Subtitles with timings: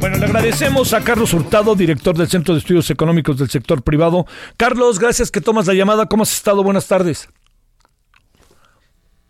[0.00, 4.24] Bueno, le agradecemos a Carlos Hurtado, director del Centro de Estudios Económicos del Sector Privado.
[4.56, 6.06] Carlos, gracias que tomas la llamada.
[6.06, 6.64] ¿Cómo has estado?
[6.64, 7.28] Buenas tardes.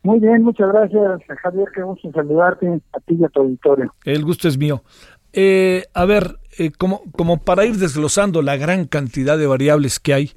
[0.05, 1.67] Muy bien, muchas gracias, Javier.
[1.75, 3.93] Qué gusto saludarte a ti y a tu auditorio.
[4.05, 4.85] El gusto es mío.
[5.33, 10.15] Eh, a ver, eh, como, como para ir desglosando la gran cantidad de variables que
[10.15, 10.31] hay,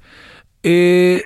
[0.64, 1.22] eh,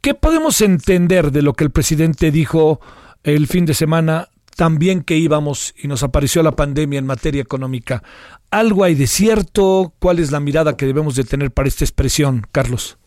[0.00, 2.80] ¿qué podemos entender de lo que el presidente dijo
[3.24, 4.28] el fin de semana
[4.60, 8.02] también que íbamos y nos apareció la pandemia en materia económica.
[8.50, 9.94] ¿Algo hay de cierto?
[9.98, 12.98] ¿Cuál es la mirada que debemos de tener para esta expresión, Carlos?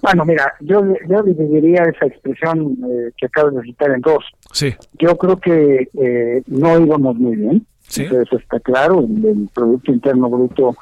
[0.00, 4.24] Bueno, mira, yo, yo dividiría esa expresión eh, que acabas de citar en dos.
[4.52, 4.76] Sí.
[5.00, 8.04] Yo creo que eh, no íbamos muy bien, Sí.
[8.04, 10.76] eso, eso está claro, el, el Producto Interno Bruto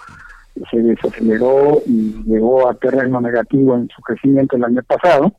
[0.70, 5.32] se desaceleró y llegó a terreno negativo en su crecimiento el año pasado,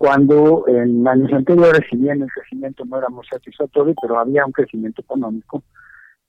[0.00, 4.52] cuando en años anteriores, si bien el crecimiento no era muy satisfactorio, pero había un
[4.52, 5.62] crecimiento económico,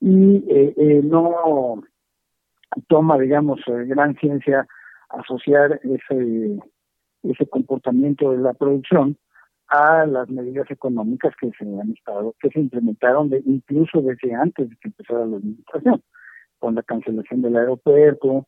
[0.01, 1.81] y eh, eh, no
[2.89, 4.67] toma, digamos, eh, gran ciencia
[5.07, 6.59] asociar ese,
[7.23, 9.15] ese comportamiento de la producción
[9.69, 14.75] a las medidas económicas que se han estado, que se implementaron incluso desde antes de
[14.81, 16.03] que empezara la administración,
[16.59, 18.47] con la cancelación del aeropuerto,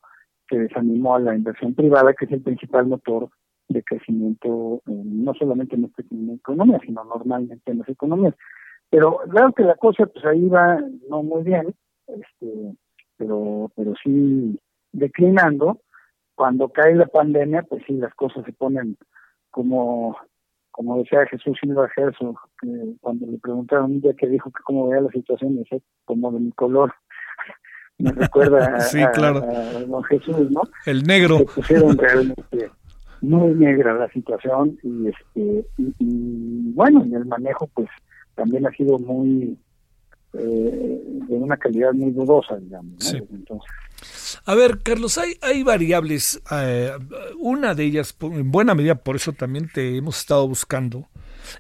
[0.49, 3.29] que desanimó a la inversión privada, que es el principal motor
[3.69, 6.03] de crecimiento, eh, no solamente en esta
[6.35, 8.35] economía, sino normalmente en las economías.
[8.89, 11.73] Pero claro que la cosa pues ahí va no muy bien,
[12.07, 12.75] este,
[13.17, 14.59] pero, pero sí
[14.91, 15.79] declinando.
[16.35, 18.97] Cuando cae la pandemia, pues sí, las cosas se ponen
[19.51, 20.17] como,
[20.71, 24.89] como decía Jesús Silva Gerso, que cuando le preguntaron un día que dijo que cómo
[24.89, 26.91] veía la situación, decía como de mi color.
[27.99, 29.39] Me recuerda a, Sí, claro.
[29.43, 30.61] a- a don Jesús, ¿no?
[30.87, 31.37] El negro.
[31.37, 32.71] se pusieron realmente
[33.23, 37.89] muy negra la situación y este y, y, bueno en el manejo pues
[38.35, 39.57] también ha sido muy
[40.33, 43.71] eh, de una calidad muy dudosa digamos entonces
[44.45, 46.41] A ver, Carlos, hay, hay variables.
[46.51, 46.91] eh,
[47.39, 51.07] una de ellas, en buena medida, por eso también te hemos estado buscando,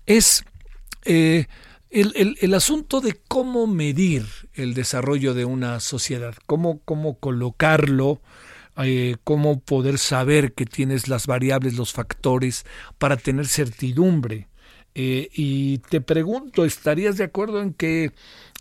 [0.05, 0.43] es
[1.05, 1.45] eh,
[1.89, 4.23] el, el- el asunto de cómo medir
[4.55, 8.19] el desarrollo de una sociedad, cómo, cómo colocarlo,
[8.77, 12.65] eh, cómo poder saber que tienes las variables, los factores,
[12.97, 14.47] para tener certidumbre.
[14.95, 18.11] Eh, y te pregunto, ¿estarías de acuerdo en que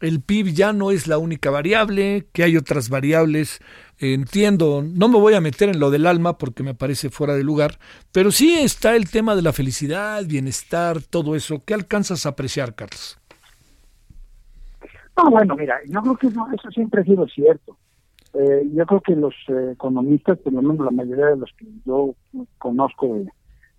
[0.01, 3.61] el PIB ya no es la única variable, que hay otras variables?
[3.99, 7.45] Entiendo, no me voy a meter en lo del alma porque me parece fuera de
[7.45, 7.79] lugar,
[8.13, 11.63] pero sí está el tema de la felicidad, bienestar, todo eso.
[11.65, 13.19] ¿Qué alcanzas a apreciar, Carlos?
[15.17, 17.77] no bueno mira yo creo que no, eso siempre ha sido cierto
[18.35, 21.67] eh, yo creo que los eh, economistas por lo menos la mayoría de los que
[21.85, 22.15] yo
[22.59, 23.25] conozco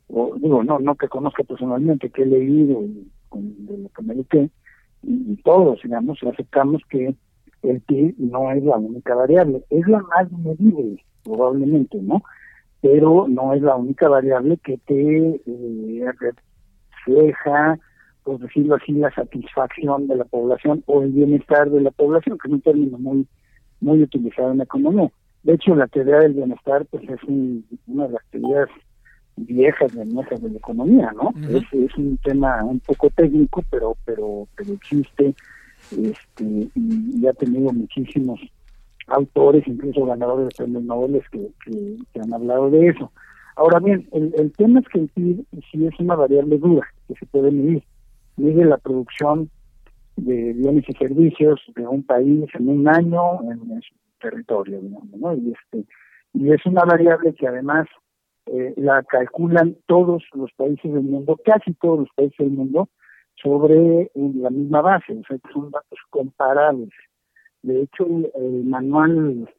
[0.10, 4.02] o digo no no que conozca personalmente que he leído y con- de lo que
[4.04, 4.50] me dediqué
[5.04, 7.16] y, y todos digamos aceptamos que
[7.64, 12.22] el PIB no es la única variable, es la más medible probablemente, ¿no?
[12.82, 16.06] Pero no es la única variable que te eh,
[17.06, 17.80] refleja,
[18.24, 22.50] por decirlo así, la satisfacción de la población o el bienestar de la población, que
[22.50, 23.26] es un término muy
[23.84, 25.10] muy utilizado en la economía.
[25.44, 28.70] De hecho, la teoría del bienestar pues es un- una de las teorías
[29.36, 31.34] viejas de de la economía, ¿no?
[31.58, 35.34] Es, es un tema un poco técnico, pero pero pero existe
[35.92, 36.70] este y,
[37.22, 38.40] y ha tenido muchísimos
[39.08, 43.12] autores, incluso ganadores de premios Nobel que, que, que han hablado de eso.
[43.56, 47.16] Ahora bien, el, el tema es que el PIB sí es una variable dura que
[47.16, 47.84] se puede medir.
[48.38, 49.50] Mide la producción
[50.16, 55.34] de bienes y servicios de un país en un año en, su territorio, digamos, ¿no?
[55.34, 55.86] Y este
[56.34, 57.88] y es una variable que además
[58.48, 62.90] eh, la calculan todos los países del mundo, casi todos los países del mundo,
[63.36, 66.90] sobre eh, la misma base, o sea, que son datos comparables.
[67.62, 68.06] De hecho,
[68.36, 69.50] el, manual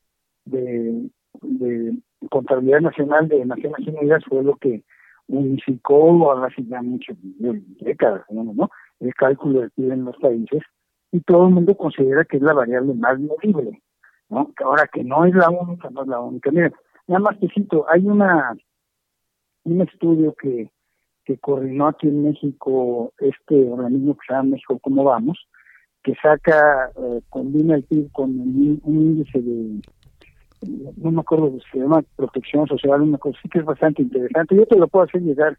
[0.44, 1.08] de,
[1.42, 1.96] de
[2.28, 4.82] contabilidad nacional de Naciones Unidas fue lo que
[5.28, 7.16] unificó hace ya muchas
[7.80, 8.70] décadas, digamos, ¿no?
[9.00, 10.62] El cálculo del PIB en los países
[11.12, 13.80] y todo el mundo considera que es la variable más medible,
[14.28, 14.50] ¿no?
[14.64, 16.50] Ahora que no es la única, no es la única.
[16.50, 16.72] Mira,
[17.06, 18.52] nada más te cito, hay una
[19.64, 20.70] un estudio que,
[21.24, 25.38] que coordinó aquí en México este organismo que se llama México Cómo Vamos,
[26.02, 29.80] que saca, eh, combina el PIB con un índice de,
[30.96, 34.56] no me acuerdo, se llama protección social, una cosa sí que es bastante interesante.
[34.56, 35.58] Yo te lo puedo hacer llegar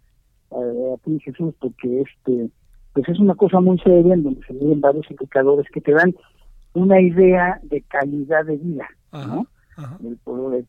[0.52, 2.50] eh, a ti, Jesús, porque este
[2.96, 6.16] pues es una cosa muy seria en donde se miden varios indicadores que te dan
[6.74, 9.46] una idea de calidad de vida, ¿no?
[10.02, 10.18] El,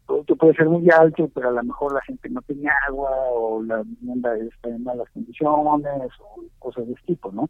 [0.04, 3.62] producto puede ser muy alto, pero a lo mejor la gente no tiene agua o
[3.62, 7.48] la vivienda está en malas condiciones o cosas de este tipo, ¿no?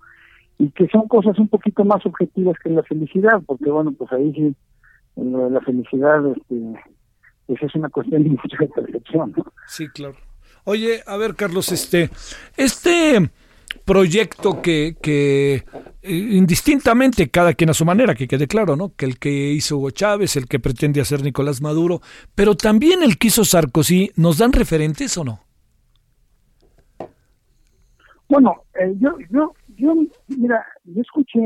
[0.58, 4.31] Y que son cosas un poquito más objetivas que la felicidad, porque bueno, pues ahí
[4.34, 4.55] sí,
[5.17, 6.75] la felicidad este,
[7.46, 9.44] pues es una cuestión de mucha percepción, ¿no?
[9.69, 10.17] Sí, claro.
[10.64, 12.11] Oye, a ver, Carlos, este,
[12.58, 13.31] este
[13.84, 15.64] proyecto que, que
[16.02, 18.94] eh, indistintamente, cada quien a su manera, que quede claro, ¿no?
[18.94, 22.00] Que el que hizo Hugo Chávez, el que pretende hacer Nicolás Maduro,
[22.34, 25.40] pero también el que hizo Sarkozy, ¿nos dan referentes o no?
[28.28, 29.94] Bueno, eh, yo, yo, yo,
[30.28, 31.40] mira, yo escuché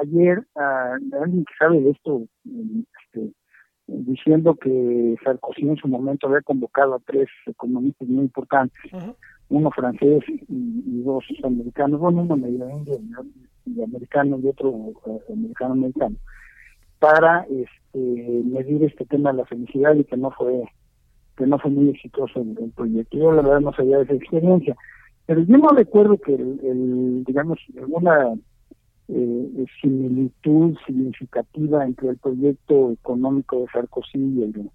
[0.00, 3.32] ayer a, alguien que sabe de esto, este,
[3.86, 8.92] diciendo que Sarkozy en su momento había convocado a tres economistas muy importantes
[9.50, 12.66] uno francés y, dos americanos, bueno, uno medio
[13.64, 16.16] y americano y otro eh, americano americano,
[16.98, 20.64] para este, medir este tema de la felicidad y que no fue
[21.36, 23.16] que no fue muy exitoso el, el proyecto.
[23.16, 24.76] Yo la verdad no sabía de esa experiencia,
[25.28, 28.34] pero yo no recuerdo que el, digamos alguna
[29.08, 34.70] eh, similitud significativa entre el proyecto económico de Sarkozy y el de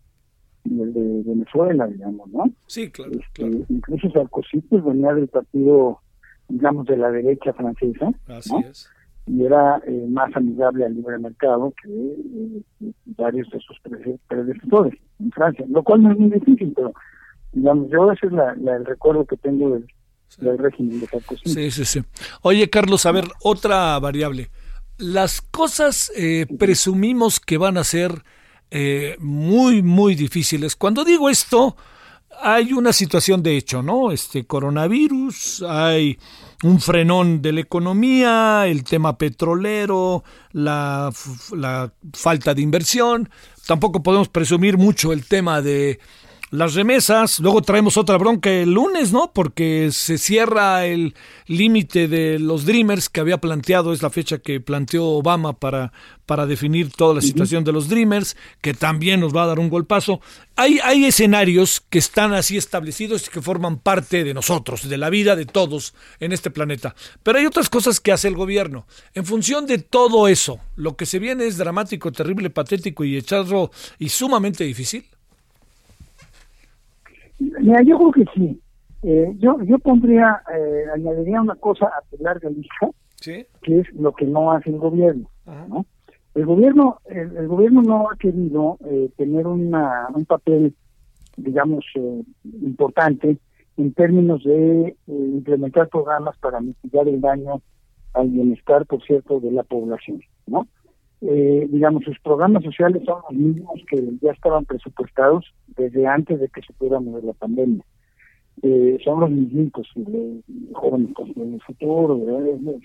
[0.65, 2.45] y el de Venezuela, digamos, ¿no?
[2.67, 3.11] Sí, claro.
[3.11, 5.99] Este, incluso Sarkozy pues, venía del partido,
[6.47, 8.11] digamos, de la derecha francesa.
[8.27, 8.89] Así es.
[9.25, 13.79] Y era eh, más amigable al libre mercado que eh, varios de sus
[14.27, 16.93] predecesores en Francia, lo cual no es muy difícil, pero
[17.53, 19.87] digamos, yo ese es la, el recuerdo que tengo del,
[20.39, 21.49] del régimen de Sarkozy.
[21.49, 22.01] Sí, sí, sí.
[22.41, 24.49] Oye, Carlos, a ver, otra variable.
[24.97, 28.23] Las cosas eh, presumimos que van a ser
[28.75, 30.75] eh, muy, muy difíciles.
[30.75, 31.77] Cuando digo esto,
[32.41, 34.11] hay una situación de hecho, ¿no?
[34.11, 36.17] Este coronavirus, hay
[36.63, 40.23] un frenón de la economía, el tema petrolero,
[40.53, 41.13] la,
[41.55, 43.29] la falta de inversión.
[43.67, 45.99] Tampoco podemos presumir mucho el tema de
[46.53, 47.39] las remesas.
[47.39, 49.31] Luego traemos otra bronca el lunes, ¿no?
[49.33, 51.15] Porque se cierra el
[51.47, 55.91] límite de los Dreamers que había planteado, es la fecha que planteó Obama para,
[56.27, 59.69] para definir toda la situación de los Dreamers, que también nos va a dar un
[59.69, 60.21] golpazo.
[60.55, 65.09] Hay, hay escenarios que están así establecidos y que forman parte de nosotros, de la
[65.09, 66.93] vida de todos en este planeta.
[67.23, 68.85] Pero hay otras cosas que hace el gobierno.
[69.15, 73.71] En función de todo eso, lo que se viene es dramático, terrible, patético y echado
[73.97, 75.07] y sumamente difícil.
[77.59, 78.59] Mira, yo creo que sí.
[79.03, 82.89] Eh, yo yo pondría, eh, añadiría una cosa a tu larga lista,
[83.21, 85.29] que es lo que no hace el gobierno.
[85.45, 85.85] ¿no?
[86.35, 90.73] El gobierno el, gobierno no ha querido eh, tener una, un papel,
[91.35, 91.85] digamos,
[92.61, 93.37] importante
[93.75, 97.61] en términos de implementar programas para mitigar el daño
[98.13, 100.67] al bienestar, por cierto, de la población, ¿no?
[101.25, 106.49] Eh, digamos, sus programas sociales son los mismos que ya estaban presupuestados desde antes de
[106.49, 107.83] que se pudiera mover la pandemia.
[108.61, 110.41] Eh, son los mismos, eh,
[110.73, 112.19] jóvenes en el futuro,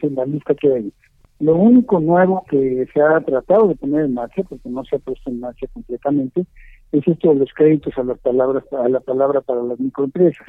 [0.02, 0.92] es la lista que hay.
[1.40, 4.98] Lo único nuevo que se ha tratado de poner en marcha, porque no se ha
[5.00, 6.46] puesto en marcha completamente,
[6.92, 10.46] es esto de los créditos a las palabras a la palabra para las microempresas.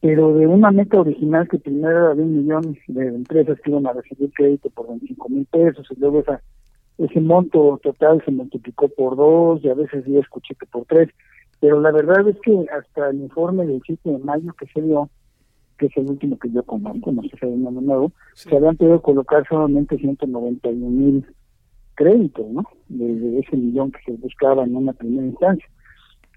[0.00, 3.86] Pero de una meta original que primero era de un millón de empresas que iban
[3.86, 6.40] a recibir crédito por 25 mil pesos y luego esa
[6.98, 11.08] ese monto total se multiplicó por dos y a veces ya escuché que por tres,
[11.60, 15.10] pero la verdad es que hasta el informe del 7 de mayo que se dio,
[15.78, 18.76] que es el último que yo conozco, no sé si hay uno nuevo, se habían
[18.76, 21.26] podido colocar solamente 191 mil
[21.94, 22.64] créditos, ¿no?
[22.88, 25.68] De, ese millón que se buscaba en una primera instancia.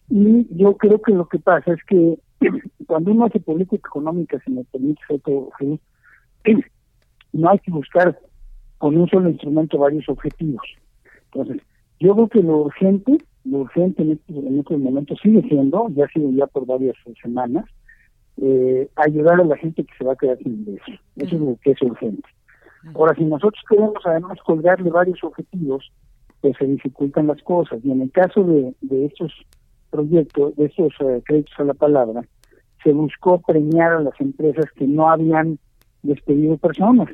[0.09, 2.19] Y yo creo que lo que pasa es que
[2.87, 5.01] cuando uno hace política económica, si me permite,
[7.33, 8.19] no hay que buscar
[8.83, 10.65] con un solo instrumento varios objetivos.
[11.31, 11.61] Entonces,
[12.01, 16.03] yo creo que lo urgente, lo urgente en estos, en estos momentos sigue siendo, ya
[16.03, 17.63] ha sido ya por varias semanas,
[18.41, 20.99] eh, ayudar a la gente que se va a quedar sin ingresos.
[21.15, 22.27] Eso es lo que es urgente.
[22.93, 25.89] Ahora, si nosotros queremos además colgarle varios objetivos,
[26.41, 27.79] pues se dificultan las cosas.
[27.85, 29.31] Y en el caso de, de estos
[29.91, 32.25] proyectos, de estos eh, créditos a la palabra,
[32.83, 35.57] se buscó premiar a las empresas que no habían
[36.01, 37.07] despedido personas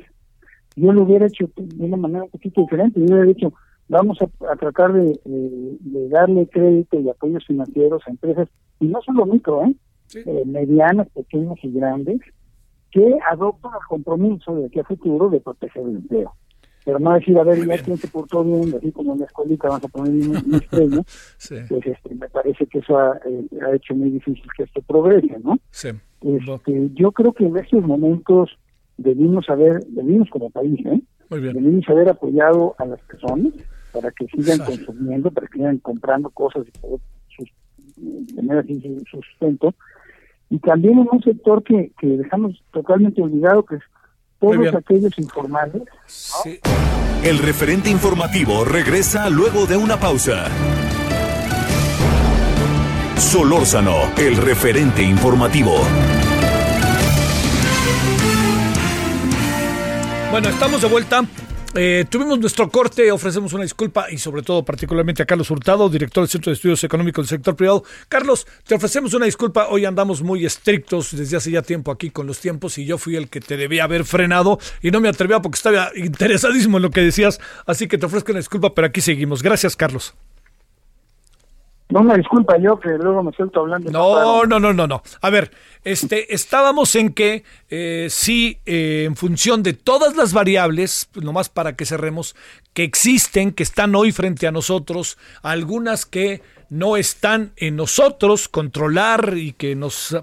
[0.80, 3.00] yo lo hubiera hecho de una manera un poquito diferente.
[3.00, 3.52] Yo hubiera dicho,
[3.88, 5.20] vamos a, tratar de,
[6.08, 9.74] darle crédito y apoyos financieros a empresas, y no solo micro, ¿eh?
[10.14, 12.20] eh, medianas, pequeñas y grandes,
[12.90, 16.32] que adoptan el compromiso de que a futuro de proteger el empleo.
[16.84, 19.68] Pero no decir, a ver, ya quien se portó bien, así como en la escuelita
[19.68, 21.02] vamos a poner un, estrella,
[21.68, 25.38] pues este, me parece que eso ha, eh, ha, hecho muy difícil que esto progrese,
[25.44, 25.58] ¿no?
[25.70, 25.90] Sí.
[26.22, 28.58] Este, yo creo que en estos momentos
[29.00, 31.00] debimos haber, debimos como país, ¿eh?
[31.30, 33.52] debimos haber apoyado a las personas
[33.92, 37.00] para que sigan consumiendo, para que sigan comprando cosas y poder
[38.34, 38.80] tener así
[39.10, 39.74] su sustento.
[40.50, 43.82] Y también en un sector que, que dejamos totalmente olvidado, que es
[44.38, 45.82] todos aquellos informales.
[47.24, 50.46] El referente informativo regresa luego de una pausa.
[53.16, 55.74] Solórzano, el referente informativo.
[60.30, 61.24] Bueno, estamos de vuelta.
[61.74, 66.22] Eh, tuvimos nuestro corte, ofrecemos una disculpa y sobre todo particularmente a Carlos Hurtado, director
[66.22, 67.82] del Centro de Estudios Económicos del Sector Privado.
[68.08, 72.28] Carlos, te ofrecemos una disculpa, hoy andamos muy estrictos desde hace ya tiempo aquí con
[72.28, 75.42] los tiempos y yo fui el que te debía haber frenado y no me atrevía
[75.42, 79.00] porque estaba interesadísimo en lo que decías, así que te ofrezco una disculpa, pero aquí
[79.00, 79.42] seguimos.
[79.42, 80.14] Gracias, Carlos.
[81.90, 83.90] No me disculpa yo que luego me suelto hablando.
[83.90, 85.02] No, no, no, no, no.
[85.20, 85.50] A ver,
[85.84, 91.48] este, estábamos en que eh, sí, eh, en función de todas las variables, pues, nomás
[91.48, 92.36] para que cerremos,
[92.74, 99.34] que existen, que están hoy frente a nosotros, algunas que no están en nosotros controlar
[99.36, 100.16] y que nos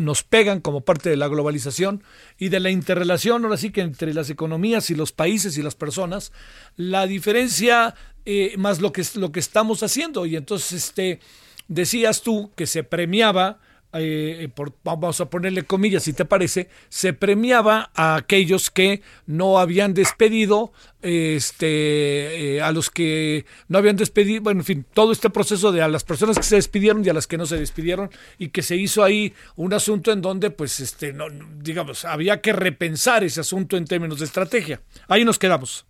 [0.00, 2.02] nos pegan como parte de la globalización
[2.38, 5.74] y de la interrelación, ahora sí que entre las economías y los países y las
[5.74, 6.32] personas,
[6.76, 7.94] la diferencia
[8.26, 10.26] eh, más lo que, lo que estamos haciendo.
[10.26, 11.20] Y entonces, este,
[11.68, 13.58] decías tú que se premiaba,
[13.96, 19.58] eh, por, vamos a ponerle comillas si te parece, se premiaba a aquellos que no
[19.58, 20.72] habían despedido,
[21.02, 25.82] este, eh, a los que no habían despedido, bueno, en fin, todo este proceso de
[25.82, 28.62] a las personas que se despidieron y a las que no se despidieron y que
[28.62, 31.26] se hizo ahí un asunto en donde, pues, este, no,
[31.60, 34.80] digamos, había que repensar ese asunto en términos de estrategia.
[35.08, 35.86] Ahí nos quedamos.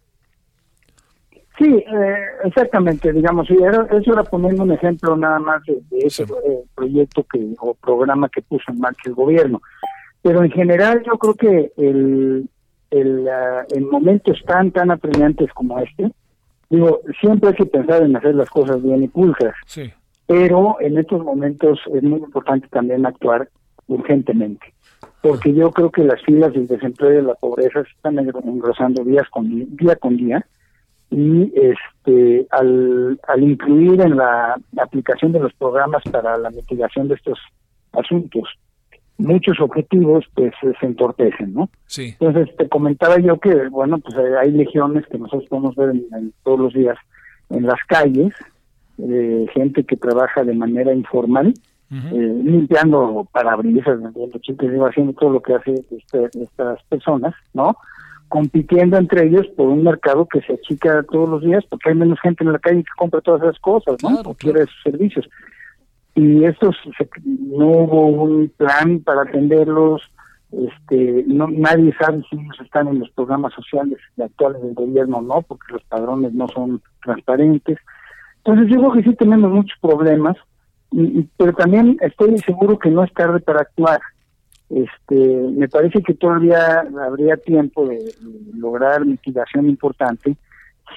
[1.57, 6.65] Sí, eh, exactamente, digamos, sí, eso era poniendo un ejemplo nada más de, ese eh,
[6.75, 9.63] proyecto que o programa que puso en marcha el gobierno.
[10.21, 12.49] Pero en general yo creo que el,
[12.91, 16.11] el, ah, en momentos tan, tan apremiantes como este,
[16.71, 19.93] digo, siempre hay que pensar en hacer las cosas bien y pulsas, sí.
[20.27, 23.49] pero en estos momentos es muy importante también actuar
[23.87, 24.75] urgentemente.
[25.23, 29.05] Porque yo creo que las filas del desempleo y de la pobreza se están engrosando
[29.05, 30.45] días con, día con día
[31.15, 37.15] y este al, al incluir en la aplicación de los programas para la mitigación de
[37.15, 37.39] estos
[37.93, 38.49] asuntos
[39.17, 41.71] muchos objetivos pues se entorpecen, ¿no?
[41.87, 42.17] Sí.
[42.19, 46.59] Entonces te comentaba yo que bueno pues hay legiones que nosotros podemos ver en, todos
[46.59, 46.99] los días
[47.51, 48.35] en las calles
[48.99, 51.55] eh, gente que trabaja de manera informal
[51.93, 57.77] eh, limpiando parabrisas, vendiendo chicos, haciendo todo lo que hace este, estas personas, ¿no?
[58.29, 62.21] Compitiendo entre ellos por un mercado que se achica todos los días porque hay menos
[62.21, 64.21] gente en la calle que compra todas esas cosas, ¿no?
[64.25, 65.29] o quiere esos servicios.
[66.15, 66.77] Y estos
[67.27, 70.03] no hubo un plan para atenderlos,
[70.53, 75.23] este, no, nadie sabe si ellos están en los programas sociales actuales del gobierno o
[75.23, 77.79] no, porque los padrones no son transparentes.
[78.45, 80.37] Entonces yo creo que sí tenemos muchos problemas,
[80.93, 84.01] y, pero también estoy seguro que no es tarde para actuar
[84.71, 88.15] este, me parece que todavía habría tiempo de,
[88.57, 90.37] lograr mitigación importante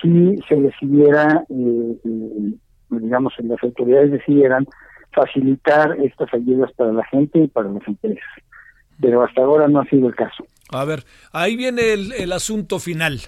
[0.02, 2.54] si se decidiera, eh, eh,
[2.90, 4.68] digamos, las autoridades decidieran
[5.12, 8.24] facilitar estas ayudas para la gente y para las empresas.
[9.00, 10.46] Pero hasta ahora no ha sido el caso.
[10.72, 13.20] A ver, ahí viene el, asunto final.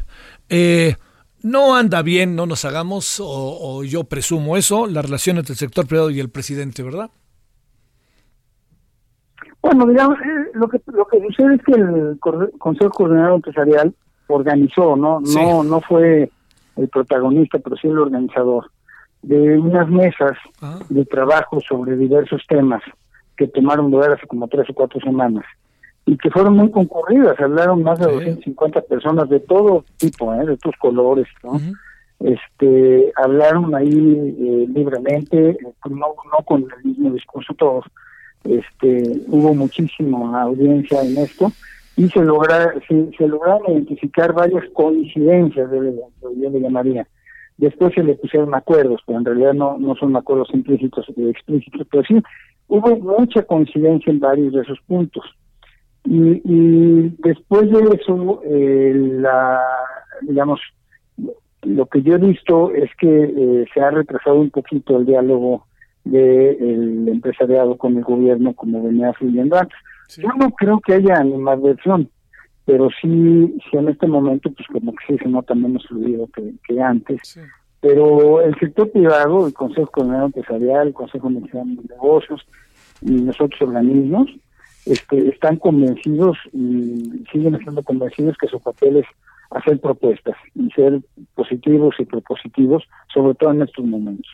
[0.49, 0.95] Eh,
[1.41, 5.59] no anda bien, no nos hagamos, o, o, yo presumo eso, la relación entre el
[5.59, 7.09] sector privado y el presidente, ¿verdad?
[9.69, 12.19] Bueno, digamos, eh, lo que lo que sucede es que el
[12.57, 13.93] Consejo Coordinador Empresarial
[14.25, 16.31] organizó, no no no fue
[16.75, 18.71] el protagonista, pero sí el organizador
[19.21, 20.31] de unas mesas
[20.63, 20.79] ah.
[20.89, 22.81] de trabajo sobre diversos temas
[23.37, 25.45] que tomaron lugar hace como tres o cuatro semanas
[26.07, 30.47] y que fueron muy concurridas, hablaron más de 250 personas de todo tipo, ¿eh?
[30.47, 31.59] de todos colores, ¿no?
[32.19, 37.85] Este, hablaron ahí eh, libremente, no, no con el mismo discurso todos,
[38.43, 41.51] este, hubo muchísima audiencia en esto
[41.97, 47.07] y se logra se, se lograron identificar varias coincidencias de yo le llamaría.
[47.57, 51.85] Después se le pusieron acuerdos pero en realidad no no son acuerdos implícitos o explícitos
[51.91, 52.21] pero sí
[52.67, 55.25] hubo mucha coincidencia en varios de esos puntos.
[56.05, 59.59] Y, y después de eso eh, la
[60.21, 60.61] digamos
[61.63, 65.65] lo que yo he visto es que eh, se ha retrasado un poquito el diálogo
[66.03, 69.77] del empresariado con el gobierno como venía fluyendo antes.
[70.17, 72.09] Yo no creo que haya animadversión,
[72.65, 76.53] pero sí, sí en este momento, pues como que sí se nota menos fluido que,
[76.67, 77.39] que antes.
[77.81, 82.45] Pero el sector privado, el Consejo Coordinador Empresarial, el Consejo Mexicano de Negocios
[83.01, 84.29] y los otros organismos,
[84.85, 89.05] este, están convencidos y siguen estando convencidos que su papel es
[89.51, 90.99] hacer propuestas y ser
[91.35, 94.31] positivos y propositivos, sobre todo en estos momentos.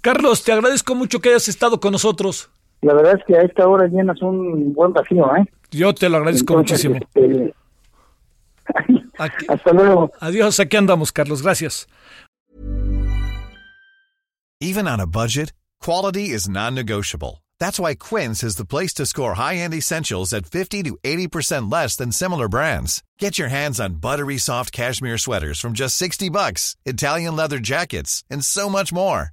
[0.00, 2.50] Carlos, te agradezco mucho que hayas estado con nosotros.
[2.82, 5.44] La verdad es que a esta hora llenas un buen vacío, ¿eh?
[5.70, 6.96] Yo te lo agradezco muchísimo.
[6.96, 7.54] Este,
[9.48, 10.10] hasta luego.
[10.20, 11.42] Adiós, aquí andamos, Carlos.
[11.42, 11.86] Gracias.
[14.60, 17.42] Even on a budget, quality is non-negotiable.
[17.60, 21.96] That's why Quince is the place to score high-end essentials at 50 to 80% less
[21.96, 23.02] than similar brands.
[23.18, 28.24] Get your hands on buttery soft cashmere sweaters from just 60 bucks, Italian leather jackets,
[28.30, 29.32] and so much more.